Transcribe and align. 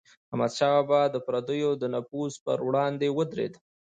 احمدشاه 0.31 0.75
بابا 0.89 1.01
به 1.09 1.11
د 1.13 1.15
پردیو 1.27 1.71
د 1.77 1.83
نفوذ 1.95 2.33
پر 2.45 2.57
وړاندې 2.67 3.07
ودرید. 3.17 3.53